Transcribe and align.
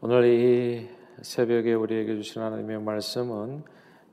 오늘 0.00 0.26
이 0.26 0.88
새벽에 1.22 1.74
우리에게 1.74 2.14
주신 2.14 2.40
하나님의 2.40 2.80
말씀은 2.82 3.64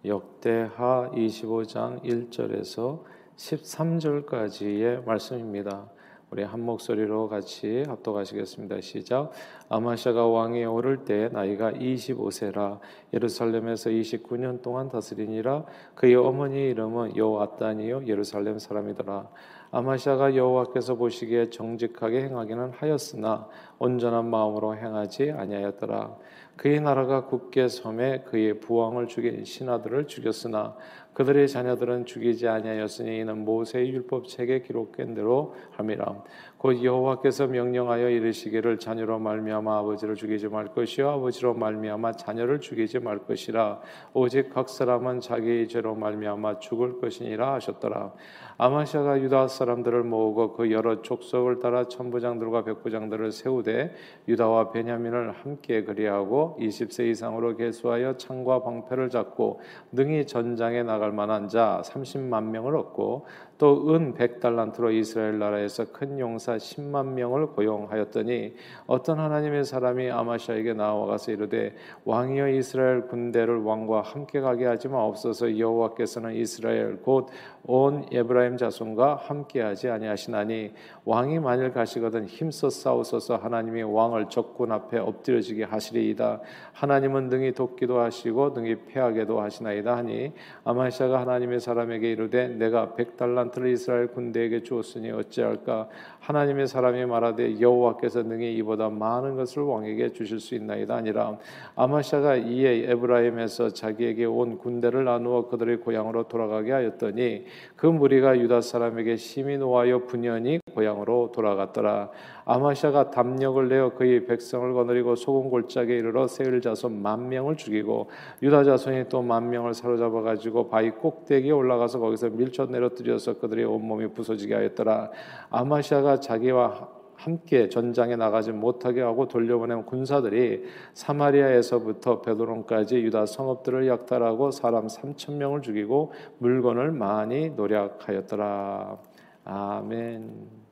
역대하 0.03 1.11
25장 1.13 2.01
1절에서 2.03 3.03
13절까지의 3.35 5.05
말씀입니다. 5.05 5.87
우리 6.31 6.41
한 6.41 6.61
목소리로 6.61 7.29
같이 7.29 7.83
합독하시겠습니다. 7.87 8.81
시작. 8.81 9.31
아마샤가 9.69 10.25
왕에 10.25 10.65
오를 10.65 11.05
때 11.05 11.29
나이가 11.31 11.71
25세라 11.71 12.79
예루살렘에서 13.13 13.91
29년 13.91 14.63
동안 14.63 14.89
다스리니라 14.89 15.65
그의 15.93 16.15
어머니 16.15 16.67
이름은 16.71 17.15
여호아단이요 17.15 18.07
예루살렘 18.07 18.57
사람이더라. 18.57 19.29
아마샤가 19.75 20.37
여호와께서 20.37 20.95
보시기에 20.95 21.49
정직하게 21.49 22.21
행하기는 22.23 22.71
하였으나 22.77 23.49
온전한 23.77 24.29
마음으로 24.29 24.73
행하지 24.77 25.31
아니하였더라. 25.31 26.15
그의 26.55 26.79
나라가 26.79 27.25
굳게 27.25 27.67
섬에 27.67 28.21
그의 28.21 28.61
부왕을 28.61 29.09
죽인 29.09 29.43
신하들을 29.43 30.07
죽였으나 30.07 30.77
그들의 31.13 31.49
자녀들은 31.49 32.05
죽이지 32.05 32.47
아니하였으니 32.47 33.19
이는 33.19 33.43
모세의 33.43 33.89
율법책에 33.89 34.61
기록된 34.61 35.13
대로 35.13 35.55
함이라. 35.71 36.23
곧 36.65 36.83
여호와께서 36.83 37.45
명령하여 37.45 38.09
이르시기를 38.09 38.79
자녀로 38.79 39.19
말미암아 39.19 39.81
아버지를 39.81 40.15
죽이지 40.15 40.47
말 40.47 40.65
것이요 40.69 41.11
아버지로 41.11 41.53
말미암아 41.53 42.13
자녀를 42.13 42.59
죽이지 42.59 43.01
말 43.01 43.19
것이라. 43.19 43.81
오직 44.15 44.51
각 44.51 44.67
사람은 44.67 45.19
자기의 45.19 45.67
죄로 45.67 45.93
말미암아 45.93 46.57
죽을 46.57 46.99
것이니라 46.99 47.53
하셨더라. 47.53 48.13
아마샤가 48.57 49.21
유다 49.21 49.47
사람들을 49.47 50.05
모으고 50.05 50.53
그 50.53 50.71
여러 50.71 51.03
족속을 51.03 51.59
따라 51.59 51.87
천부장들과 51.87 52.63
백부장들을 52.63 53.31
세우되 53.31 53.93
유다와 54.27 54.71
베냐민을 54.71 55.33
함께 55.33 55.83
그리하고 55.83 56.57
20세 56.59 57.11
이상으로 57.11 57.57
계수하여 57.57 58.17
창과 58.17 58.63
방패를 58.63 59.11
잡고 59.11 59.59
능히 59.91 60.25
전장에 60.25 60.81
나갈 60.81 61.11
만한 61.11 61.47
자 61.47 61.83
30만 61.85 62.45
명을 62.45 62.75
얻고 62.75 63.27
또은 63.57 64.15
100달란트로 64.15 64.93
이스라엘 64.93 65.39
나라에서 65.39 65.85
큰 65.91 66.19
용사 66.19 66.57
10만 66.57 67.13
명을 67.13 67.47
고용하였더니 67.47 68.53
어떤 68.85 69.19
하나님의 69.19 69.63
사람이 69.63 70.11
아마샤에게 70.11 70.73
나와가서 70.73 71.31
이르되 71.31 71.73
왕이여 72.03 72.49
이스라엘 72.49 73.07
군대를 73.07 73.63
왕과 73.63 74.01
함께 74.01 74.41
가게 74.41 74.65
하지 74.65 74.89
마옵소서. 74.89 75.57
여호와께서는 75.57 76.35
이스라엘 76.35 76.97
곧 77.01 77.29
온 77.67 78.05
에브라임 78.11 78.57
자손과 78.57 79.15
함께하지 79.15 79.89
아니하시나니 79.89 80.71
왕이 81.03 81.39
만일 81.39 81.71
가시거든 81.71 82.25
힘써 82.25 82.69
싸우소서 82.69 83.37
하나님이 83.37 83.83
왕을 83.83 84.29
적군 84.29 84.71
앞에 84.71 84.99
엎드려지게 84.99 85.63
하시리이다. 85.63 86.41
하나님은 86.73 87.29
능히 87.29 87.53
돕기도 87.53 87.99
하시고 87.99 88.49
능히 88.49 88.75
패하게도 88.87 89.41
하시나이다 89.41 89.97
하니 89.97 90.33
아마샤가 90.63 91.21
하나님의 91.21 91.59
사람에게 91.59 92.11
이르되 92.11 92.49
내가 92.49 92.93
백 92.93 93.17
달란트를 93.17 93.71
이스라엘 93.71 94.07
군대에게 94.07 94.63
주었으니 94.63 95.11
어찌할까? 95.11 95.89
하나님의 96.19 96.67
사람이 96.67 97.05
말하되 97.05 97.59
여호와께서 97.59 98.23
능히 98.23 98.55
이보다 98.57 98.89
많은 98.89 99.35
것을 99.35 99.63
왕에게 99.63 100.13
주실 100.13 100.39
수 100.39 100.55
있나이다 100.55 100.95
아니라. 100.95 101.37
아마샤가 101.75 102.35
이에 102.35 102.91
에브라임에서 102.91 103.69
자기에게 103.69 104.25
온 104.25 104.57
군대를 104.57 105.05
나누어 105.05 105.47
그들의 105.47 105.77
고향으로 105.77 106.23
돌아가게 106.27 106.71
하였더니 106.71 107.45
그 107.75 107.85
무리가 107.85 108.37
유다 108.39 108.61
사람에게 108.61 109.17
심히 109.17 109.57
노하여 109.57 110.05
분연히 110.05 110.59
고향으로 110.73 111.31
돌아갔더라. 111.33 112.09
아마샤가 112.45 113.11
담력을 113.11 113.67
내어 113.67 113.93
그의 113.93 114.25
백성을 114.25 114.73
거느리고 114.73 115.15
소금 115.15 115.49
골짜기에 115.49 115.97
이르러 115.97 116.27
세일 116.27 116.61
자손 116.61 117.01
만 117.01 117.29
명을 117.29 117.57
죽이고 117.57 118.09
유다 118.41 118.63
자손이 118.63 119.09
또 119.09 119.21
만 119.21 119.49
명을 119.49 119.73
사로잡아 119.73 120.21
가지고 120.21 120.69
바위 120.69 120.91
꼭대기에 120.91 121.51
올라가서 121.51 121.99
거기서 121.99 122.29
밀쳐 122.29 122.65
내려뜨려서 122.67 123.39
그들의 123.39 123.65
온몸이 123.65 124.07
부서지게 124.13 124.53
하였더라. 124.53 125.11
아마샤가 125.49 126.19
자기와 126.19 126.89
함께 127.15 127.69
전장에 127.69 128.15
나가지 128.15 128.51
못하게 128.51 129.01
하고 129.01 129.27
돌려보낸 129.27 129.85
군사들이 129.85 130.65
사마리아에서부터 130.93 132.21
베드론까지 132.21 132.97
유다 132.97 133.25
성읍들을 133.25 133.87
약탈하고 133.87 134.51
사람 134.51 134.87
3천 134.87 135.33
명을 135.35 135.61
죽이고 135.61 136.13
물건을 136.39 136.91
많이 136.91 137.49
노력하였더라. 137.49 138.97
아멘. 139.45 140.65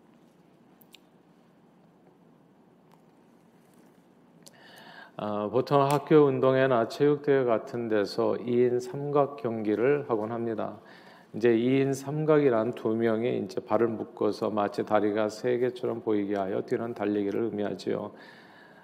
어, 5.15 5.47
보통 5.49 5.83
학교 5.83 6.25
운동회나 6.25 6.87
체육대회 6.87 7.43
같은 7.43 7.87
데서 7.87 8.33
2인 8.33 8.79
삼각 8.79 9.37
경기를 9.37 10.09
하곤 10.09 10.31
합니다. 10.31 10.79
이제 11.35 11.49
2인 11.49 11.95
삼각이란 11.95 12.73
두 12.73 12.89
명이 12.89 13.39
이제 13.39 13.59
발을 13.59 13.87
묶어서 13.87 14.51
마치 14.51 14.85
다리가 14.85 15.29
세 15.29 15.57
개처럼 15.57 16.01
보이게 16.01 16.35
하여 16.35 16.61
뛰는 16.61 16.93
달리기를 16.93 17.45
의미하지요. 17.45 18.11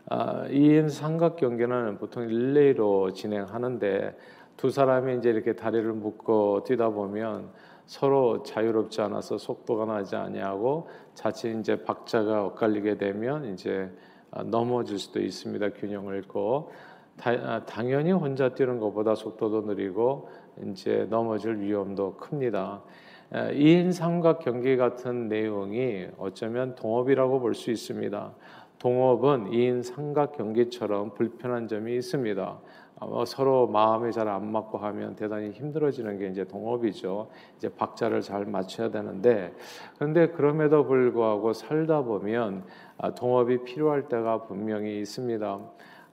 아, 0.08 0.48
2인 0.48 0.90
삼각 0.90 1.36
경기는 1.36 2.00
보통 2.00 2.26
릴레이로 2.26 3.14
진행하는데 3.14 4.18
두 4.58 4.72
사람이 4.72 5.18
이제 5.18 5.30
이렇게 5.30 5.54
다리를 5.54 5.94
묶어 5.94 6.64
뛰다 6.66 6.90
보면 6.90 7.52
서로 7.86 8.42
자유롭지 8.42 9.02
않아서 9.02 9.38
속도가 9.38 9.86
나지 9.86 10.16
아니하고 10.16 10.90
자칫 11.14 11.56
이제 11.60 11.84
박자가 11.84 12.46
엇갈리게 12.46 12.98
되면 12.98 13.54
이제 13.54 13.92
아, 14.32 14.42
넘어질 14.42 14.98
수도 14.98 15.20
있습니다. 15.22 15.70
균형을 15.70 16.18
잃고 16.18 16.72
아, 17.24 17.66
당연히 17.66 18.12
혼자 18.12 18.50
뛰는 18.50 18.80
것보다 18.80 19.16
속도도 19.16 19.62
느리고 19.62 20.30
이제 20.66 21.06
넘어질 21.10 21.60
위험도 21.60 22.16
큽니다. 22.16 22.82
2인 23.32 23.92
삼각 23.92 24.40
경기 24.40 24.76
같은 24.78 25.28
내용이 25.28 26.08
어쩌면 26.18 26.76
동업이라고 26.76 27.40
볼 27.40 27.54
수 27.54 27.72
있습니다. 27.72 28.32
동업은 28.80 29.52
2인 29.52 29.84
삼각 29.84 30.38
경기처럼 30.38 31.14
불편한 31.14 31.68
점이 31.68 31.96
있습니다. 31.98 32.60
뭐 33.02 33.26
서로 33.26 33.68
마음이 33.68 34.12
잘 34.12 34.28
안 34.28 34.52
맞고 34.52 34.78
하면 34.78 35.16
대단히 35.16 35.52
힘들어지는 35.52 36.18
게 36.18 36.28
이제 36.28 36.44
동업이죠. 36.46 37.30
이제 37.58 37.70
박자를 37.70 38.22
잘 38.22 38.46
맞춰야 38.46 38.90
되는데 38.90 39.54
그런데 39.96 40.28
그럼에도 40.30 40.86
불구하고 40.86 41.54
살다 41.54 42.02
보면 42.04 42.64
아, 42.98 43.14
동업이 43.14 43.64
필요할 43.64 44.08
때가 44.10 44.44
분명히 44.44 45.00
있습니다. 45.00 45.60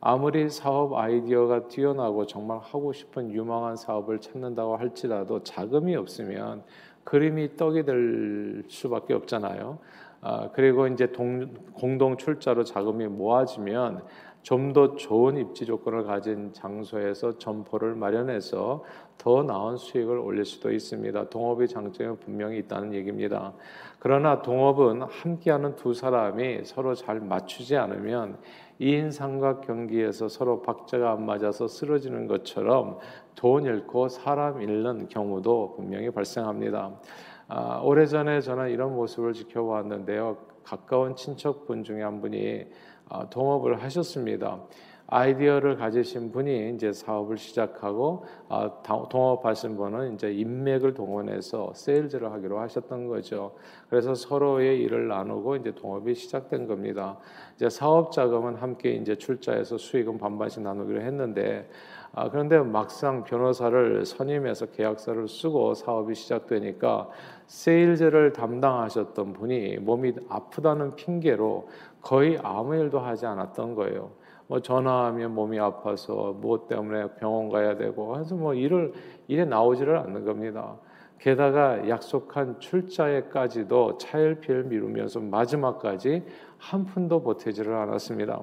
아무리 0.09 0.49
사업 0.49 0.95
아이디어가 0.95 1.67
뛰어나고 1.67 2.27
정말 2.27 2.61
하고 2.63 2.93
싶은 2.93 3.33
유망한 3.33 3.75
사업을 3.75 4.21
찾는다고 4.21 4.77
할지라도 4.77 5.43
자금이 5.43 5.97
없으면 5.97 6.63
그림이 7.03 7.57
떡이 7.57 7.85
될 7.85 8.63
수밖에 8.69 9.15
없잖아요. 9.15 9.79
아, 10.21 10.51
그리고 10.53 10.87
이제 10.87 11.11
동, 11.11 11.53
공동 11.75 12.17
출자로 12.17 12.63
자금이 12.63 13.09
모아지면 13.09 14.05
좀 14.47 14.73
더 14.73 14.95
좋은 14.95 15.39
입지 15.39 15.67
조건을 15.67 16.05
가진 16.05 16.53
장소에서 16.53 17.37
점포를 17.37 17.97
마련해서 17.97 18.85
더 19.19 19.43
나은 19.43 19.77
수익을 19.77 20.19
올릴 20.21 20.45
수도 20.45 20.71
있습니다. 20.71 21.31
동업의 21.31 21.67
장점이 21.67 22.19
분명히 22.19 22.59
있다는 22.59 22.95
얘기입니다. 22.95 23.55
그러나 23.99 24.43
동업은 24.43 25.03
함께하는 25.03 25.75
두 25.75 25.95
사람이 25.95 26.61
서로 26.63 26.95
잘 26.95 27.19
맞추지 27.19 27.77
않으면 27.77 28.39
2인 28.81 29.11
삼각 29.11 29.63
경기에서 29.63 30.29
서로 30.29 30.63
박자가 30.63 31.13
안 31.13 31.25
맞아서 31.25 31.67
쓰러지는 31.67 32.27
것처럼 32.27 32.99
돈 33.35 33.65
잃고 33.65 34.09
사람 34.09 34.61
잃는 34.61 35.09
경우도 35.09 35.75
분명히 35.77 36.11
발생합니다. 36.11 37.01
아, 37.49 37.81
오래전에 37.83 38.41
저는 38.41 38.71
이런 38.71 38.95
모습을 38.95 39.33
지켜보았는데요. 39.33 40.37
가까운 40.65 41.15
친척분 41.15 41.85
중에 41.85 42.03
한 42.03 42.21
분이 42.21 42.67
아, 43.09 43.31
동업을 43.31 43.83
하셨습니다. 43.83 44.61
아이디어를 45.09 45.77
가지신 45.77 46.33
분이 46.33 46.75
이제 46.75 46.93
사업을 46.93 47.37
시작하고 47.37 48.25
아, 48.49 48.71
동업하신 48.83 49.77
분은 49.77 50.15
이제 50.15 50.33
인맥을 50.33 50.95
동원해서 50.95 51.73
세일즈를 51.75 52.33
하기로 52.33 52.59
하셨던 52.59 53.07
거죠. 53.07 53.55
그래서 53.89 54.15
서로의 54.15 54.81
일을 54.83 55.07
나누고 55.09 55.57
이제 55.57 55.73
동업이 55.73 56.15
시작된 56.15 56.67
겁니다. 56.67 57.19
이제 57.55 57.69
사업 57.69 58.11
자금은 58.11 58.57
함께 58.57 58.93
이제 58.93 59.15
출자해서 59.15 59.79
수익은 59.79 60.19
반반씩 60.19 60.63
나누기로 60.63 61.01
했는데 61.01 61.69
아, 62.13 62.31
그런데 62.31 62.59
막상 62.59 63.25
변호사를 63.25 64.05
선임해서 64.05 64.67
계약서를 64.67 65.29
쓰고 65.29 65.75
사업이 65.75 66.15
시작되니까 66.15 67.11
세일즈를 67.47 68.33
담당하셨던 68.33 69.35
분이 69.35 69.77
몸이 69.79 70.15
아프다는 70.29 70.97
핑계로 70.97 71.69
거의 72.01 72.39
아무 72.43 72.75
일도 72.75 72.99
하지 72.99 73.27
않았던 73.27 73.75
거예요. 73.75 74.26
뭐 74.49 74.61
전화하면 74.61 75.35
몸이 75.35 75.59
아파서 75.59 76.37
무엇 76.41 76.69
때문에 76.69 77.15
병원 77.19 77.49
가야 77.49 77.77
되고 77.77 78.19
해서 78.19 78.35
뭐 78.35 78.55
일을 78.55 78.93
일에 79.29 79.45
나오지를 79.45 79.97
않는 79.99 80.25
겁니다. 80.25 80.77
게다가 81.19 81.89
약속한 81.89 82.61
출자에까지도 82.61 83.99
차일피일 83.99 84.65
미루면서 84.65 85.21
마지막까지 85.21 86.23
한 86.59 86.85
푼도 86.85 87.23
보태지를 87.23 87.75
않았습니다. 87.75 88.41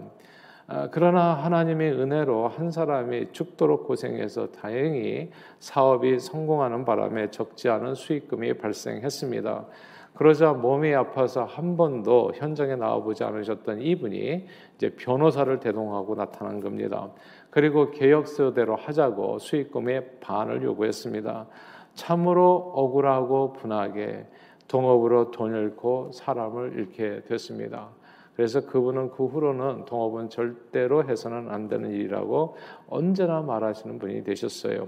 아, 0.66 0.90
그러나 0.92 1.34
하나님의 1.34 1.92
은혜로 1.92 2.48
한 2.48 2.72
사람이 2.72 3.32
죽도록 3.32 3.86
고생해서 3.86 4.52
다행히 4.52 5.30
사업이 5.60 6.20
성공하는 6.20 6.86
바람에 6.86 7.32
적지 7.32 7.70
않은 7.70 7.96
수익금이 7.96 8.58
발생했습니다. 8.58 9.66
그러자 10.14 10.54
몸이 10.54 10.94
아파서 10.94 11.44
한 11.44 11.76
번도 11.76 12.34
현장에 12.36 12.76
나와보지 12.76 13.24
않으셨던 13.24 13.82
이분이 13.82 14.46
이제 14.76 14.90
변호사를 14.92 15.60
대동하고 15.60 16.16
나타난 16.16 16.60
겁니다. 16.60 17.10
그리고 17.50 17.90
계약서대로 17.90 18.76
하자고 18.76 19.40
수익금의 19.40 20.20
반을 20.20 20.62
요구했습니다. 20.64 21.48
참으로 21.96 22.74
억울하고 22.76 23.54
분하게 23.54 24.28
동업으로 24.68 25.32
돈 25.32 25.56
잃고 25.56 26.12
사람을 26.14 26.74
잃게 26.78 27.22
됐습니다. 27.28 27.90
그래서 28.36 28.66
그분은 28.66 29.12
그 29.12 29.26
후로는 29.26 29.86
동업은 29.86 30.30
절대로 30.30 31.04
해서는 31.04 31.50
안 31.50 31.68
되는 31.68 31.92
일이라고 31.92 32.56
언제나 32.90 33.42
말하시는 33.42 34.00
분이 34.00 34.24
되셨어요. 34.24 34.88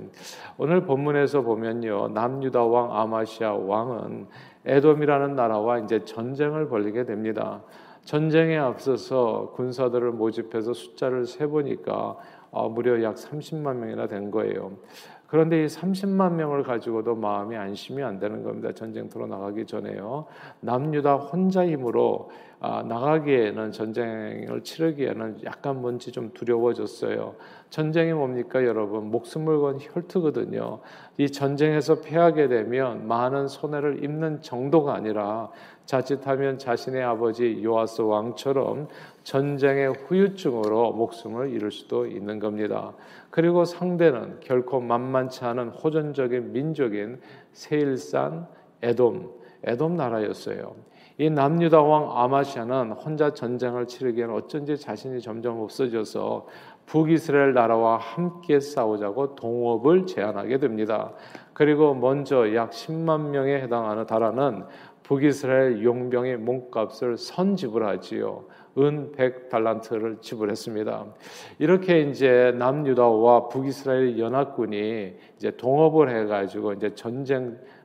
오늘 0.57 0.86
본문에서 0.86 1.42
보면요. 1.42 2.09
남유다 2.09 2.63
왕 2.65 2.92
아마시아 2.97 3.53
왕은 3.53 4.27
에돔이라는 4.65 5.36
나라와 5.36 5.80
이제 5.80 6.03
전쟁을 6.03 6.69
벌이게 6.69 7.06
됩니다. 7.06 7.62
전쟁에 8.03 8.57
앞서서 8.57 9.51
군사들을 9.56 10.12
모집해서 10.12 10.74
숫자를 10.74 11.25
세 11.25 11.48
보니까 11.48 12.15
어, 12.51 12.69
무려 12.69 13.01
약 13.03 13.15
30만 13.15 13.75
명이나 13.75 14.07
된 14.07 14.31
거예요. 14.31 14.71
그런데 15.27 15.63
이 15.63 15.65
30만 15.65 16.33
명을 16.33 16.63
가지고도 16.63 17.15
마음이 17.15 17.57
안심이 17.57 18.01
안 18.01 18.19
되는 18.19 18.44
겁니다. 18.44 18.71
전쟁터로 18.71 19.27
나가기 19.27 19.65
전에요. 19.65 20.25
남유다 20.62 21.15
혼자 21.15 21.65
힘으로 21.65 22.30
아, 22.54 22.54
나가기에는 22.59 23.71
전쟁을 23.71 24.61
치르기에는 24.63 25.43
약간 25.43 25.81
뭔지 25.81 26.11
좀 26.11 26.31
두려워졌어요. 26.33 27.35
전쟁이 27.69 28.13
뭡니까, 28.13 28.63
여러분? 28.63 29.11
목숨을 29.11 29.59
건 29.59 29.77
혈투거든요. 29.79 30.79
이 31.17 31.31
전쟁에서 31.31 32.01
패하게 32.01 32.47
되면 32.47 33.07
많은 33.07 33.47
손해를 33.47 34.03
입는 34.03 34.41
정도가 34.41 34.95
아니라 34.95 35.49
자칫하면 35.85 36.57
자신의 36.57 37.03
아버지 37.03 37.61
요아스 37.63 38.01
왕처럼 38.01 38.87
전쟁의 39.23 39.93
후유증으로 39.93 40.93
목숨을 40.93 41.51
잃을 41.51 41.71
수도 41.71 42.07
있는 42.07 42.39
겁니다. 42.39 42.93
그리고 43.29 43.65
상대는 43.65 44.39
결코 44.39 44.79
만만치 44.79 45.45
않은 45.45 45.69
호전적인 45.69 46.53
민족인 46.53 47.19
세일산 47.51 48.47
에돔, 48.81 49.31
에돔 49.63 49.95
나라였어요. 49.95 50.75
이 51.17 51.29
남유다 51.29 51.81
왕 51.81 52.17
아마시아는 52.17 52.91
혼자 52.91 53.31
전쟁을 53.33 53.88
치르기에는 53.88 54.33
어쩐지 54.35 54.77
자신이 54.77 55.21
점점 55.21 55.62
없어져서 55.62 56.45
북이스라엘 56.88 57.53
나라와 57.53 57.97
함께 57.97 58.59
싸우자고 58.59 59.35
동업을 59.35 60.06
제안하게 60.06 60.57
됩니다. 60.57 61.13
그리고 61.53 61.94
먼저 61.94 62.53
약 62.53 62.71
10만 62.71 63.29
명에 63.29 63.62
해당하는 63.62 64.06
달하는 64.06 64.65
북이스라엘 65.03 65.83
용병의 65.83 66.38
몸값을 66.38 67.17
선지불하지요. 67.17 68.45
은 68.77 69.13
100달란트를 69.13 70.21
지불했습니다. 70.21 71.06
이렇게 71.59 72.01
이제 72.01 72.53
남유다와 72.57 73.47
북이스라엘 73.47 74.19
연합군이 74.19 75.15
이제 75.38 75.51
동업을 75.56 76.09
해가지고 76.09 76.73
이제 76.73 76.94
전쟁 76.94 77.57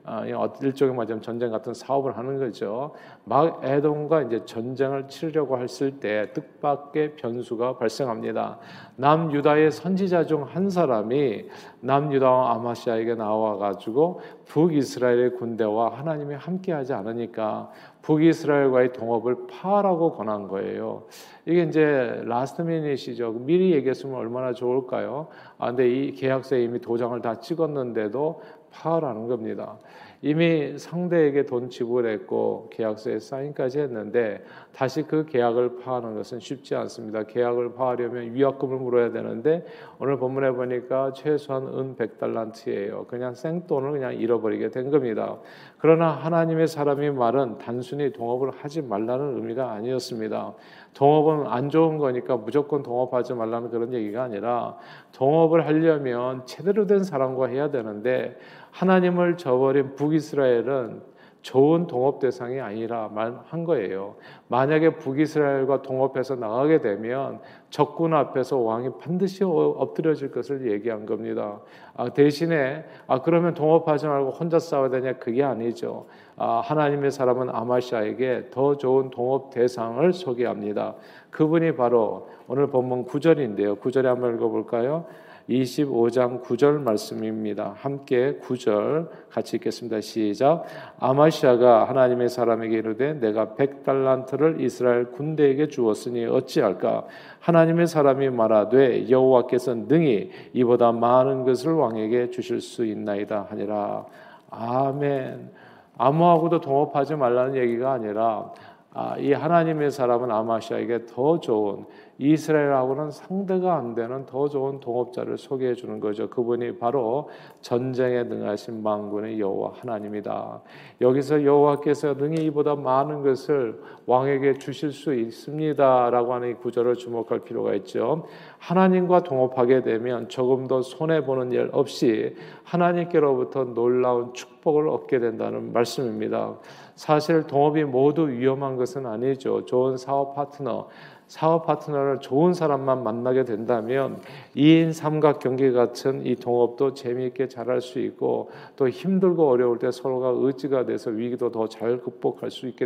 일종의 0.61 0.93
말하자면 0.95 1.21
전쟁 1.21 1.51
같은 1.51 1.73
사업을 1.73 2.17
하는 2.17 2.39
거죠. 2.39 2.93
막 3.23 3.61
에돔과 3.63 4.23
이제 4.23 4.43
전쟁을 4.45 5.07
치르려고 5.07 5.59
했을 5.59 5.99
때 5.99 6.31
뜻밖의 6.33 7.15
변수가 7.15 7.77
발생합니다. 7.77 8.59
남유다의 8.97 9.71
선지자 9.71 10.25
중 10.25 10.41
한 10.41 10.69
사람이 10.69 11.45
남유다 11.81 12.55
왕 12.55 12.74
아마샤에게 12.74 13.15
나와 13.15 13.57
가지고 13.57 14.21
북이스라엘의 14.45 15.35
군대와 15.35 15.97
하나님이 15.97 16.35
함께하지 16.35 16.93
않으니까 16.93 17.71
북이스라엘과의 18.01 18.93
동업을 18.93 19.47
파라고 19.47 20.13
권한 20.13 20.47
거예요. 20.47 21.03
이게 21.45 21.63
이제 21.63 22.21
last 22.25 22.63
minute이죠. 22.63 23.31
미리 23.31 23.71
얘기했으면 23.73 24.15
얼마나 24.15 24.53
좋을까요? 24.53 25.27
아, 25.57 25.67
근데 25.67 25.87
이 25.89 26.11
계약서에 26.13 26.63
이미 26.63 26.79
도장을 26.79 27.19
다 27.21 27.39
찍었는데도 27.39 28.41
파라는 28.71 29.27
겁니다. 29.27 29.77
이미 30.23 30.77
상대에게 30.77 31.47
돈 31.47 31.69
지불했고 31.69 32.69
계약서에 32.71 33.17
사인까지 33.17 33.79
했는데 33.79 34.43
다시 34.71 35.01
그 35.01 35.25
계약을 35.25 35.77
파하는 35.77 36.13
것은 36.13 36.39
쉽지 36.39 36.75
않습니다. 36.75 37.23
계약을 37.23 37.73
파하려면 37.73 38.33
위약금을 38.35 38.77
물어야 38.77 39.11
되는데 39.11 39.65
오늘 39.97 40.17
본문에 40.17 40.51
보니까 40.51 41.13
최소한 41.13 41.63
은 41.63 41.95
100달란트예요. 41.95 43.07
그냥 43.07 43.33
생돈을 43.33 43.91
그냥 43.93 44.15
잃어버리게 44.15 44.69
된 44.69 44.91
겁니다. 44.91 45.39
그러나 45.79 46.09
하나님의 46.09 46.67
사람이 46.67 47.09
말은 47.09 47.57
단순히 47.57 48.13
동업을 48.13 48.51
하지 48.51 48.83
말라는 48.83 49.37
의미가 49.37 49.71
아니었습니다. 49.71 50.53
동업은 50.93 51.47
안 51.47 51.69
좋은 51.69 51.97
거니까 51.97 52.37
무조건 52.37 52.83
동업하지 52.83 53.33
말라는 53.33 53.71
그런 53.71 53.93
얘기가 53.93 54.23
아니라 54.23 54.77
동업을 55.13 55.65
하려면 55.65 56.45
제대로 56.45 56.85
된 56.85 57.03
사람과 57.03 57.47
해야 57.47 57.71
되는데 57.71 58.37
하나님을 58.71 59.37
저버린 59.37 59.95
북이스라엘은 59.95 61.11
좋은 61.41 61.87
동업 61.87 62.19
대상이 62.19 62.59
아니라만 62.59 63.39
한 63.47 63.63
거예요. 63.63 64.15
만약에 64.47 64.97
북이스라엘과 64.97 65.81
동업해서 65.81 66.35
나가게 66.35 66.81
되면 66.81 67.39
적군 67.71 68.13
앞에서 68.13 68.57
왕이 68.57 68.89
반드시 68.99 69.43
어, 69.43 69.47
엎드려질 69.49 70.31
것을 70.31 70.71
얘기한 70.71 71.05
겁니다. 71.05 71.59
아, 71.95 72.09
대신에 72.09 72.85
아 73.07 73.21
그러면 73.21 73.55
동업하지 73.55 74.07
말고 74.07 74.29
혼자 74.29 74.59
싸워야 74.59 74.89
되냐 74.89 75.13
그게 75.13 75.43
아니죠. 75.43 76.05
아, 76.35 76.61
하나님의 76.63 77.09
사람은 77.11 77.49
아마시아에게 77.49 78.49
더 78.51 78.77
좋은 78.77 79.09
동업 79.09 79.49
대상을 79.49 80.13
소개합니다. 80.13 80.95
그분이 81.31 81.75
바로 81.75 82.29
오늘 82.47 82.67
본문 82.67 83.05
9절인데요. 83.05 83.79
9절에 83.79 84.03
한번 84.03 84.35
읽어볼까요? 84.35 85.05
25장 85.49 86.43
9절 86.43 86.81
말씀입니다. 86.81 87.75
함께 87.77 88.37
9절 88.41 89.09
같이 89.29 89.57
읽겠습니다. 89.57 90.01
시작. 90.01 90.65
아마시아가 90.99 91.85
하나님의 91.85 92.29
사람에게 92.29 92.77
이르되 92.77 93.13
내가 93.13 93.55
100달란트를 93.57 94.61
이스라엘 94.61 95.11
군대에게 95.11 95.67
주었으니 95.67 96.25
어찌할까? 96.25 97.05
하나님의 97.39 97.87
사람이 97.87 98.29
말하되 98.29 99.09
여호와께서 99.09 99.75
능히 99.87 100.31
이보다 100.53 100.91
많은 100.91 101.43
것을 101.43 101.73
왕에게 101.73 102.29
주실 102.29 102.61
수 102.61 102.85
있나이다 102.85 103.47
하니라. 103.49 104.05
아멘. 104.49 105.51
아무하고도 105.97 106.61
동업하지 106.61 107.15
말라는 107.15 107.55
얘기가 107.55 107.91
아니라 107.91 108.51
아, 108.93 109.15
이 109.17 109.31
하나님의 109.31 109.91
사람은 109.91 110.31
아마시아에게 110.31 111.05
더 111.05 111.39
좋은 111.39 111.85
이스라엘하고는 112.21 113.09
상대가 113.09 113.77
안 113.77 113.95
되는 113.95 114.27
더 114.27 114.47
좋은 114.47 114.79
동업자를 114.79 115.39
소개해 115.39 115.73
주는 115.73 115.99
거죠. 115.99 116.29
그분이 116.29 116.77
바로 116.77 117.29
전쟁에 117.61 118.21
능하신 118.23 118.83
만군의 118.83 119.39
여호와 119.39 119.71
하나님이다. 119.77 120.61
여기서 121.01 121.43
여호와께서 121.43 122.13
능히 122.13 122.45
이보다 122.45 122.75
많은 122.75 123.23
것을 123.23 123.81
왕에게 124.05 124.59
주실 124.59 124.91
수 124.91 125.15
있습니다라고 125.15 126.33
하는 126.35 126.51
이 126.51 126.53
구절을 126.53 126.95
주목할 126.95 127.39
필요가 127.39 127.73
있죠. 127.75 128.27
하나님과 128.59 129.23
동업하게 129.23 129.81
되면 129.81 130.29
조금 130.29 130.67
더 130.67 130.83
손해 130.83 131.25
보는 131.25 131.51
일 131.51 131.69
없이 131.71 132.35
하나님께로부터 132.63 133.63
놀라운 133.63 134.31
축복을 134.33 134.87
얻게 134.89 135.17
된다는 135.17 135.73
말씀입니다. 135.73 136.59
사실 136.93 137.47
동업이 137.47 137.83
모두 137.83 138.29
위험한 138.29 138.77
것은 138.77 139.07
아니죠. 139.07 139.65
좋은 139.65 139.97
사업 139.97 140.35
파트너, 140.35 140.87
사업 141.31 141.65
파트너를 141.65 142.19
좋은 142.19 142.53
사람만 142.53 143.03
만나게 143.03 143.45
된다면 143.45 144.19
2인 144.53 144.91
삼각 144.91 145.39
경기 145.39 145.71
같은 145.71 146.25
이 146.25 146.35
동업도 146.35 146.93
재미있게 146.93 147.47
잘할 147.47 147.79
수 147.79 147.99
있고 147.99 148.51
또 148.75 148.89
힘들고 148.89 149.47
어려울 149.47 149.79
때 149.79 149.91
서로가 149.91 150.33
의지가 150.35 150.85
돼서 150.85 151.09
위기도 151.09 151.49
더 151.49 151.67
잘 151.67 152.01
극복할 152.01 152.51
수 152.51 152.67
있게 152.67 152.85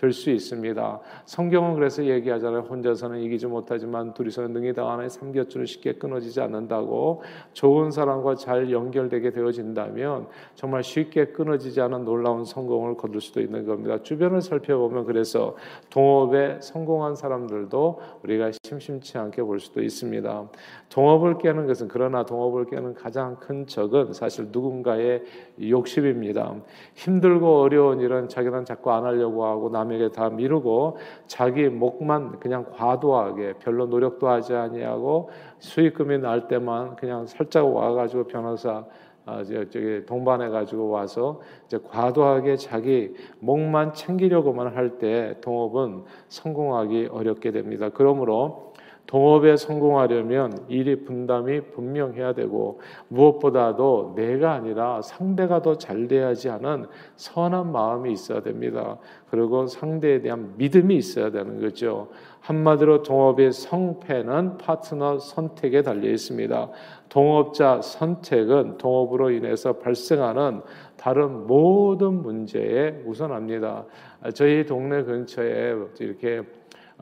될 0.00 0.12
수 0.12 0.30
있습니다. 0.30 1.00
성경은 1.26 1.74
그래서 1.74 2.04
얘기하잖아요. 2.04 2.62
혼자서는 2.62 3.20
이기지 3.20 3.46
못하지만 3.46 4.12
둘이서는 4.14 4.52
능히 4.52 4.72
당하는 4.72 5.08
삼겹줄은 5.08 5.66
쉽게 5.66 5.94
끊어지지 5.94 6.40
않는다고 6.40 7.22
좋은 7.52 7.90
사람과 7.90 8.34
잘 8.34 8.72
연결되게 8.72 9.30
되어진다면 9.30 10.26
정말 10.54 10.82
쉽게 10.82 11.26
끊어지지 11.26 11.80
않은 11.82 12.04
놀라운 12.04 12.44
성공을 12.44 12.96
거둘 12.96 13.20
수도 13.20 13.40
있는 13.40 13.66
겁니다. 13.66 14.02
주변을 14.02 14.40
살펴보면 14.40 15.04
그래서 15.04 15.56
동업에 15.90 16.58
성공한 16.60 17.14
사람들 17.14 17.50
사람들도 17.50 18.00
우리가 18.22 18.50
심심치 18.62 19.18
않게 19.18 19.42
볼 19.42 19.60
수도 19.60 19.82
있습니다. 19.82 20.48
동업을 20.88 21.38
깨는 21.38 21.66
것은 21.66 21.88
그러나 21.88 22.24
동업을 22.24 22.66
깨는 22.66 22.94
가장 22.94 23.36
큰 23.36 23.66
적은 23.66 24.12
사실 24.12 24.48
누군가의 24.50 25.22
욕심입니다. 25.60 26.54
힘들고 26.94 27.60
어려운 27.60 28.00
일은 28.00 28.28
자기는 28.28 28.64
자꾸 28.64 28.92
안 28.92 29.04
하려고 29.04 29.44
하고 29.44 29.70
남 29.70 29.89
에게 29.92 30.10
다 30.10 30.30
미루고 30.30 30.98
자기 31.26 31.68
목만 31.68 32.38
그냥 32.40 32.66
과도하게 32.76 33.54
별로 33.60 33.86
노력도 33.86 34.28
하지 34.28 34.54
아니하고 34.54 35.30
수익금이 35.58 36.18
날 36.18 36.48
때만 36.48 36.96
그냥 36.96 37.26
살짝 37.26 37.66
와가지고 37.74 38.24
변호사 38.24 38.84
아, 39.26 39.44
저기 39.44 40.04
동반해 40.06 40.48
가지고 40.48 40.88
와서 40.88 41.40
이제 41.66 41.78
과도하게 41.78 42.56
자기 42.56 43.14
목만 43.38 43.92
챙기려고만 43.92 44.74
할 44.74 44.98
때 44.98 45.36
동업은 45.40 46.04
성공하기 46.28 47.08
어렵게 47.12 47.52
됩니다. 47.52 47.90
그러므로 47.92 48.69
동업에 49.10 49.56
성공하려면 49.56 50.66
일이 50.68 51.02
분담이 51.02 51.72
분명해야 51.72 52.32
되고 52.32 52.80
무엇보다도 53.08 54.12
내가 54.14 54.52
아니라 54.52 55.02
상대가 55.02 55.60
더 55.60 55.74
잘 55.74 56.06
돼야지 56.06 56.48
하는 56.48 56.86
선한 57.16 57.72
마음이 57.72 58.12
있어야 58.12 58.40
됩니다. 58.40 58.98
그리고 59.28 59.66
상대에 59.66 60.20
대한 60.20 60.54
믿음이 60.58 60.94
있어야 60.94 61.32
되는 61.32 61.60
거죠. 61.60 62.08
한마디로 62.40 63.02
동업의 63.02 63.50
성패는 63.52 64.58
파트너 64.58 65.18
선택에 65.18 65.82
달려 65.82 66.08
있습니다. 66.08 66.68
동업자 67.08 67.80
선택은 67.82 68.78
동업으로 68.78 69.30
인해서 69.30 69.72
발생하는 69.72 70.60
다른 70.96 71.48
모든 71.48 72.22
문제에 72.22 73.02
우선합니다. 73.04 73.86
저희 74.34 74.64
동네 74.66 75.02
근처에 75.02 75.74
이렇게 75.98 76.42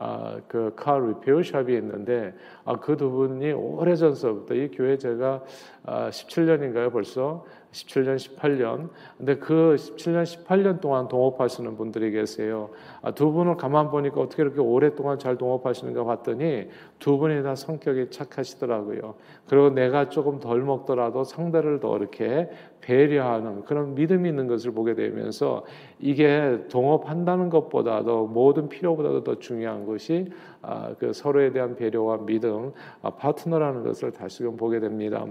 아, 0.01 0.39
그카 0.47 0.97
리페어 0.99 1.43
샵이 1.43 1.75
있는데 1.75 2.33
아, 2.65 2.79
그 2.79 2.95
두 2.99 3.09
분이 3.09 3.53
오래전서부터 3.53 4.53
이 4.55 4.69
교회 4.71 4.97
제가 4.97 5.41
아, 5.85 6.09
17년인가요 6.09 6.91
벌써 6.91 7.45
17년, 7.71 8.15
18년. 8.15 8.89
근데 9.17 9.35
그 9.37 9.75
17년, 9.77 10.23
18년 10.23 10.81
동안 10.81 11.07
동업하시는 11.07 11.77
분들이 11.77 12.11
계세요. 12.11 12.69
아, 13.01 13.11
두 13.11 13.31
분을 13.31 13.57
가만 13.57 13.89
보니까 13.91 14.21
어떻게 14.21 14.41
이렇게 14.41 14.59
오랫동안 14.59 15.19
잘 15.19 15.37
동업하시는가 15.37 16.03
봤더니 16.03 16.69
두 16.97 17.17
분이 17.17 17.43
다 17.43 17.55
성격이 17.55 18.09
착하시더라고요. 18.09 19.15
그리고 19.47 19.69
내가 19.69 20.09
조금 20.09 20.39
덜 20.39 20.61
먹더라도 20.63 21.23
상대를 21.23 21.79
더 21.79 21.97
이렇게 21.97 22.49
배려하는 22.81 23.63
그런 23.65 23.95
믿음이 23.95 24.29
있는 24.29 24.47
것을 24.47 24.71
보게 24.71 24.95
되면서 24.95 25.65
이게 25.99 26.63
동업한다는 26.69 27.49
것보다도 27.49 28.27
모든 28.27 28.69
필요보다도 28.69 29.23
더 29.23 29.35
중요한 29.39 29.85
것이 29.85 30.31
아, 30.61 30.93
그 30.97 31.13
서로에 31.13 31.51
대한 31.51 31.75
배려와 31.75 32.25
믿음, 32.25 32.73
아, 33.01 33.11
파트너라는 33.11 33.83
것을 33.83 34.11
다시금 34.11 34.57
보게 34.57 34.79
됩니다. 34.79 35.25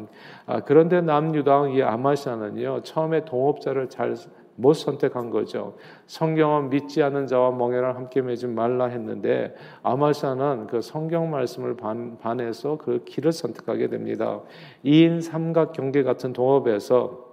아, 0.46 0.60
그런데 0.60 1.00
남유당 1.00 1.72
이 1.72 1.82
아마샤는요 1.82 2.82
처음에 2.82 3.24
동업자를 3.24 3.88
잘못 3.88 4.74
선택한 4.74 5.30
거죠. 5.30 5.76
성경은 6.06 6.70
믿지 6.70 7.02
않는 7.02 7.26
자와 7.26 7.52
멍에랑 7.52 7.96
함께 7.96 8.22
매지 8.22 8.46
말라 8.46 8.86
했는데 8.86 9.54
아마샤는 9.82 10.66
그 10.66 10.80
성경 10.80 11.30
말씀을 11.30 11.76
반, 11.76 12.18
반해서 12.18 12.78
그 12.78 13.04
길을 13.04 13.32
선택하게 13.32 13.88
됩니다. 13.88 14.40
2인 14.84 15.20
삼각 15.20 15.72
경계 15.72 16.02
같은 16.02 16.32
동업에서 16.32 17.27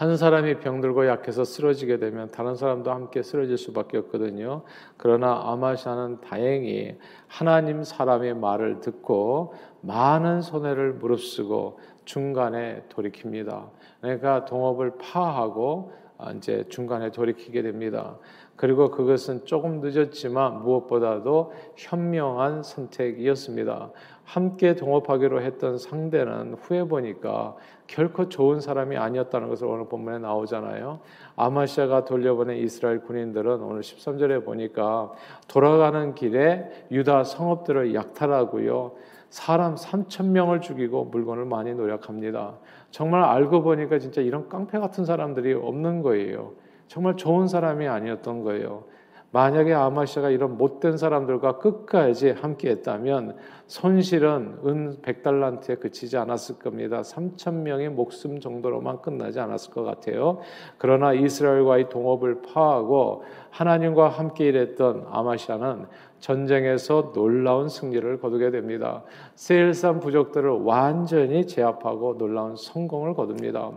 한 0.00 0.16
사람이 0.16 0.60
병들고 0.60 1.06
약해서 1.06 1.44
쓰러지게 1.44 1.98
되면 1.98 2.30
다른 2.30 2.54
사람도 2.54 2.90
함께 2.90 3.22
쓰러질 3.22 3.58
수밖에 3.58 3.98
없거든요. 3.98 4.62
그러나 4.96 5.42
아마샤는 5.44 6.22
다행히 6.22 6.96
하나님 7.28 7.84
사람의 7.84 8.32
말을 8.32 8.80
듣고 8.80 9.52
많은 9.82 10.40
손해를 10.40 10.94
무릅쓰고 10.94 11.80
중간에 12.06 12.84
돌이킵니다. 12.88 13.68
그러니까 14.00 14.46
동업을 14.46 14.96
파하고 14.96 15.92
이제 16.34 16.64
중간에 16.70 17.10
돌이키게 17.10 17.60
됩니다. 17.60 18.16
그리고 18.60 18.90
그것은 18.90 19.46
조금 19.46 19.80
늦었지만 19.80 20.60
무엇보다도 20.60 21.54
현명한 21.76 22.62
선택이었습니다. 22.62 23.90
함께 24.24 24.76
동업하기로 24.76 25.40
했던 25.40 25.78
상대는 25.78 26.56
후에 26.60 26.84
보니까 26.84 27.56
결코 27.86 28.28
좋은 28.28 28.60
사람이 28.60 28.98
아니었다는 28.98 29.48
것을 29.48 29.66
오늘 29.66 29.88
본문에 29.88 30.18
나오잖아요. 30.18 31.00
아마시아가 31.36 32.04
돌려보낸 32.04 32.58
이스라엘 32.58 33.00
군인들은 33.00 33.62
오늘 33.62 33.80
13절에 33.80 34.44
보니까 34.44 35.10
돌아가는 35.48 36.14
길에 36.14 36.86
유다 36.90 37.24
성읍들을 37.24 37.94
약탈하고요. 37.94 38.92
사람 39.30 39.74
3천 39.74 40.26
명을 40.26 40.60
죽이고 40.60 41.06
물건을 41.06 41.46
많이 41.46 41.72
노력합니다. 41.72 42.58
정말 42.90 43.22
알고 43.22 43.62
보니까 43.62 43.98
진짜 43.98 44.20
이런 44.20 44.50
깡패 44.50 44.78
같은 44.78 45.06
사람들이 45.06 45.54
없는 45.54 46.02
거예요. 46.02 46.52
정말 46.90 47.16
좋은 47.16 47.46
사람이 47.46 47.86
아니었던 47.86 48.42
거예요. 48.42 48.82
만약에 49.30 49.72
아마시아가 49.72 50.28
이런 50.28 50.58
못된 50.58 50.96
사람들과 50.96 51.58
끝까지 51.58 52.30
함께 52.30 52.70
했다면 52.70 53.36
손실은 53.68 54.58
은 54.66 54.96
100달란트에 55.00 55.78
그치지 55.78 56.16
않았을 56.16 56.58
겁니다. 56.58 57.02
3천 57.02 57.62
명의 57.62 57.88
목숨 57.88 58.40
정도로만 58.40 59.02
끝나지 59.02 59.38
않았을 59.38 59.72
것 59.72 59.84
같아요. 59.84 60.40
그러나 60.78 61.12
이스라엘과의 61.12 61.90
동업을 61.90 62.42
파하고 62.42 63.22
하나님과 63.50 64.08
함께 64.08 64.46
일했던 64.46 65.06
아마시아는 65.08 65.86
전쟁에서 66.18 67.12
놀라운 67.12 67.68
승리를 67.68 68.18
거두게 68.18 68.50
됩니다. 68.50 69.04
세일산 69.36 70.00
부족들을 70.00 70.50
완전히 70.64 71.46
제압하고 71.46 72.18
놀라운 72.18 72.56
성공을 72.56 73.14
거둡니다. 73.14 73.70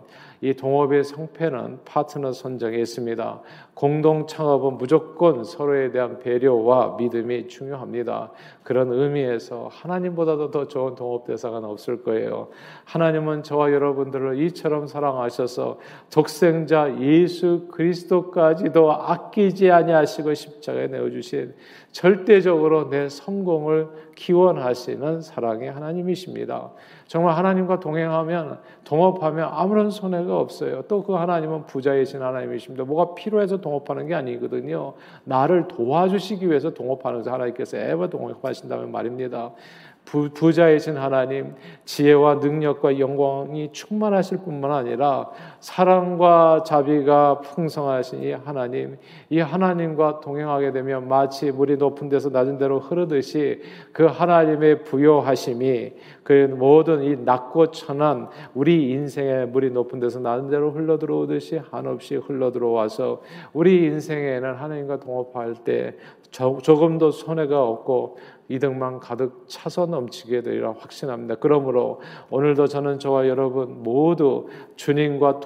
이 0.43 0.53
동업의 0.53 1.05
성패는 1.05 1.79
파트너 1.85 2.33
선정에 2.33 2.75
있습니다. 2.77 3.41
공동 3.73 4.27
창업은 4.27 4.77
무조건 4.77 5.45
서로에 5.45 5.89
대한 5.91 6.19
배려와 6.19 6.97
믿음이 6.97 7.47
중요합니다. 7.47 8.33
그런 8.63 8.91
의미에서 8.91 9.69
하나님보다도 9.71 10.51
더 10.51 10.67
좋은 10.67 10.95
동업 10.95 11.25
대상은 11.25 11.63
없을 11.63 12.03
거예요. 12.03 12.49
하나님은 12.83 13.43
저와 13.43 13.71
여러분들을 13.71 14.37
이처럼 14.41 14.85
사랑하셔서 14.85 15.79
독생자 16.11 16.93
예수 16.99 17.69
그리스도까지도 17.71 18.91
아끼지 18.91 19.71
아니하시고 19.71 20.33
십자가에 20.33 20.87
내어 20.87 21.09
주신 21.09 21.55
절대적으로 21.93 22.89
내 22.89 23.07
성공을 23.07 23.87
기원하시는 24.15 25.21
사랑의 25.21 25.71
하나님이십니다. 25.71 26.71
정말 27.07 27.35
하나님과 27.37 27.79
동행하면 27.79 28.59
동업하면 28.83 29.49
아무런 29.51 29.91
손해가 29.91 30.39
없어요. 30.39 30.81
또 30.87 31.03
그 31.03 31.13
하나님은 31.13 31.65
부자이신 31.65 32.21
하나님이십니다. 32.21 32.85
뭐가 32.85 33.13
필요해서 33.13 33.57
동업하는 33.57 34.07
게 34.07 34.15
아니거든요. 34.15 34.93
나를 35.25 35.67
도와주시기 35.67 36.49
위해서 36.49 36.73
동업하는 36.73 37.27
하나님께서 37.27 37.77
에버 37.77 38.09
동업하신다면 38.09 38.91
말입니다. 38.91 39.51
부, 40.05 40.29
부자이신 40.29 40.97
하나님, 40.97 41.55
지혜와 41.85 42.35
능력과 42.35 42.99
영광이 42.99 43.71
충만하실 43.71 44.39
뿐만 44.39 44.71
아니라 44.71 45.29
사랑과 45.59 46.63
자비가 46.65 47.39
풍성하신 47.39 48.23
이 48.23 48.31
하나님, 48.31 48.97
이 49.29 49.39
하나님과 49.39 50.19
동행하게 50.19 50.73
되면 50.73 51.07
마치 51.07 51.51
물이 51.51 51.77
높은 51.77 52.09
데서 52.09 52.29
낮은 52.29 52.57
데로 52.57 52.79
흐르듯이 52.79 53.61
그 53.93 54.02
하나님의 54.07 54.83
부여하심이 54.83 55.93
그 56.23 56.33
모든 56.57 57.03
이 57.03 57.15
낮고 57.17 57.71
천한 57.71 58.29
우리 58.53 58.91
인생에 58.91 59.45
물이 59.45 59.71
높은 59.71 59.99
데서 59.99 60.19
낮은 60.19 60.49
데로 60.49 60.71
흘러 60.71 60.97
들어오듯이 60.97 61.59
한없이 61.69 62.15
흘러 62.15 62.51
들어와서 62.51 63.21
우리 63.53 63.85
인생에는 63.85 64.53
하나님과 64.55 64.99
동업할 64.99 65.55
때 65.63 65.95
조금도 66.31 67.11
손해가 67.11 67.63
없고 67.63 68.17
이득만 68.49 68.99
가득 68.99 69.45
차서 69.47 69.85
넘치게 69.85 70.41
되리라 70.41 70.73
확신합니다. 70.77 71.35
그러므로 71.35 72.01
오늘도 72.29 72.67
저는 72.67 72.99
저와 72.99 73.27
여러분 73.27 73.83
모두 73.83 74.47
주님과 74.75 75.39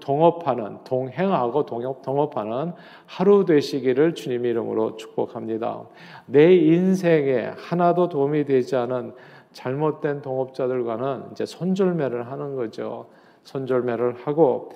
동업하는 0.00 0.78
동행하고 0.84 1.66
동업, 1.66 2.02
동업 2.02 2.36
하는 2.36 2.72
하루 3.06 3.44
되시기를 3.44 4.14
주님 4.14 4.44
이름으로 4.44 4.96
축복합니다. 4.96 5.86
내 6.26 6.54
인생에 6.54 7.52
하나도 7.56 8.08
도움이 8.08 8.44
되지 8.44 8.76
않은 8.76 9.14
잘못된 9.52 10.22
동업자들과는 10.22 11.30
이제 11.32 11.46
손절매를 11.46 12.30
하는 12.30 12.56
거죠. 12.56 13.06
손절매를 13.42 14.16
하고 14.24 14.70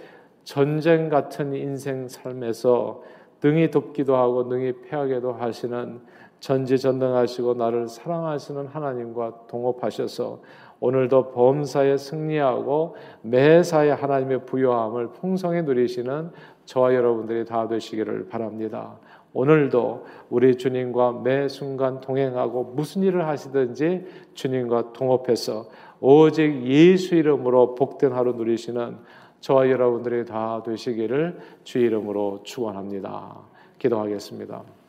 전쟁 0.45 1.09
같은 1.09 1.55
인생 1.55 2.09
삶에서 2.09 3.03
능히 3.43 3.71
돕기도 3.71 4.17
하고 4.17 4.45
능히 4.45 4.73
패하게도 4.83 5.33
하시는 5.35 6.01
전지전능하시고 6.41 7.55
나를 7.55 7.89
사랑하시는 7.89 8.67
하나님과 8.67 9.47
동업하셔서 9.47 10.41
오늘도 10.81 11.33
범사에 11.33 11.99
승리하고 11.99 12.97
매사에 13.23 13.91
하나님의 13.91 14.47
부요함을 14.47 15.13
풍성히 15.13 15.63
누리시는 15.63 16.31
저와 16.65 16.95
여러분들이 16.95 17.45
다 17.45 17.69
되시기를 17.69 18.29
바랍니다. 18.29 18.99
오늘도 19.33 20.07
우리 20.31 20.57
주님과 20.57 21.21
매 21.23 21.47
순간 21.49 22.01
동행하고 22.01 22.65
무슨 22.75 23.03
일을 23.03 23.27
하시든지 23.29 24.07
주님과 24.35 24.93
동업해서 24.93 25.67
오직 26.01 26.65
예수 26.65 27.15
이름으로 27.15 27.75
복된 27.75 28.13
하루 28.13 28.33
누리시는 28.33 28.97
저와 29.41 29.71
여러분들이 29.71 30.25
다 30.25 30.63
되시기를 30.65 31.39
주 31.63 31.79
이름으로 31.79 32.41
축원합니다. 32.43 33.37
기도하겠습니다. 33.79 34.80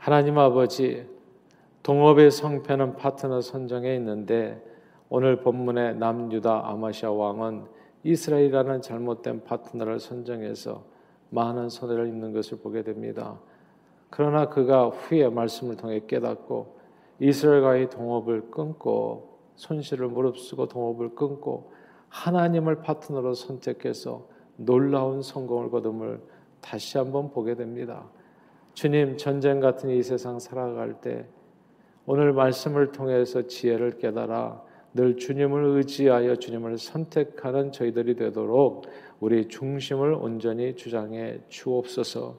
하나님 0.00 0.38
아버지 0.38 1.06
동업의 1.82 2.30
성패는 2.30 2.96
파트너 2.96 3.42
선정에 3.42 3.94
있는데 3.96 4.64
오늘 5.10 5.42
본문의 5.42 5.96
남유다 5.96 6.70
아마시아 6.70 7.10
왕은 7.10 7.66
이스라엘이라는 8.04 8.80
잘못된 8.80 9.44
파트너를 9.44 10.00
선정해서 10.00 10.84
많은 11.28 11.68
손해를 11.68 12.08
입는 12.08 12.32
것을 12.32 12.60
보게 12.60 12.82
됩니다. 12.82 13.38
그러나 14.08 14.48
그가 14.48 14.88
후에 14.88 15.28
말씀을 15.28 15.76
통해 15.76 16.00
깨닫고 16.06 16.78
이스라엘과의 17.18 17.90
동업을 17.90 18.50
끊고 18.50 19.36
손실을 19.56 20.08
무릅쓰고 20.08 20.68
동업을 20.68 21.14
끊고 21.14 21.72
하나님을 22.08 22.80
파트너로 22.80 23.34
선택해서 23.34 24.26
놀라운 24.56 25.20
성공을 25.20 25.70
거둠을 25.70 26.22
다시 26.62 26.96
한번 26.96 27.30
보게 27.30 27.54
됩니다. 27.54 28.08
주님 28.74 29.16
전쟁 29.16 29.60
같은 29.60 29.90
이 29.90 30.02
세상 30.02 30.38
살아갈 30.38 31.00
때 31.00 31.26
오늘 32.06 32.32
말씀을 32.32 32.92
통해서 32.92 33.46
지혜를 33.46 33.98
깨달아 33.98 34.62
늘 34.94 35.16
주님을 35.16 35.64
의지하여 35.76 36.36
주님을 36.36 36.78
선택하는 36.78 37.72
저희들이 37.72 38.16
되도록 38.16 38.86
우리 39.20 39.46
중심을 39.46 40.14
온전히 40.14 40.74
주장해 40.74 41.40
주옵소서. 41.48 42.38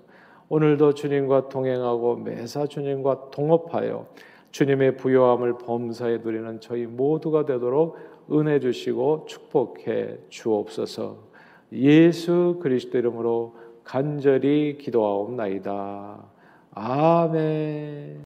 오늘도 0.50 0.96
주님과 0.96 1.48
동행하고 1.48 2.18
매사 2.18 2.66
주님과 2.66 3.30
동업하여 3.32 4.08
주님의 4.52 4.98
부요함을 4.98 5.60
범사에 5.60 6.18
누리는 6.18 6.60
저희 6.60 6.86
모두가 6.86 7.46
되도록 7.46 7.98
은혜 8.32 8.60
주시고 8.60 9.26
축복해 9.28 10.18
주옵소서. 10.28 11.32
예수 11.72 12.60
그리스도 12.62 12.98
이름으로 12.98 13.56
간절히 13.84 14.78
기도하옵나이다. 14.78 16.24
아멘. 16.74 18.20